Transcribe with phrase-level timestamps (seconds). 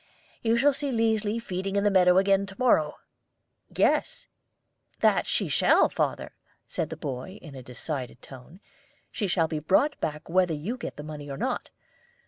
[0.41, 2.95] You shall see Liesli feeding in the meadow again to morrow."
[3.69, 4.25] "Yes,
[5.01, 6.33] that she shall, father,"
[6.67, 8.61] said the boy, in a decided tone.
[9.11, 11.69] "She shall be brought back whether you get the money or not.